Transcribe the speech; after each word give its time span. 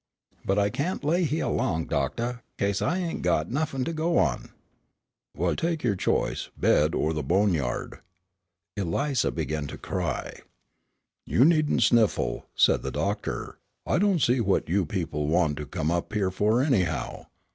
"But 0.43 0.57
I 0.57 0.71
can't 0.71 1.03
lay 1.03 1.25
hyeah 1.25 1.47
long, 1.49 1.85
doctah, 1.85 2.41
case 2.57 2.81
I 2.81 2.97
ain't 2.97 3.21
got 3.21 3.51
nuffin' 3.51 3.85
to 3.85 3.93
go 3.93 4.17
on." 4.17 4.49
"Well, 5.37 5.55
take 5.55 5.83
your 5.83 5.95
choice: 5.95 6.49
the 6.55 6.59
bed 6.59 6.95
or 6.95 7.13
the 7.13 7.21
boneyard." 7.21 7.99
Eliza 8.75 9.29
began 9.29 9.67
to 9.67 9.77
cry. 9.77 10.39
"You 11.27 11.45
needn't 11.45 11.83
sniffle," 11.83 12.47
said 12.55 12.81
the 12.81 12.89
doctor; 12.89 13.59
"I 13.85 13.99
don't 13.99 14.23
see 14.23 14.39
what 14.39 14.67
you 14.67 14.87
people 14.87 15.27
want 15.27 15.57
to 15.57 15.67
come 15.67 15.91
up 15.91 16.11
here 16.13 16.31
for 16.31 16.63
anyhow. 16.63 17.27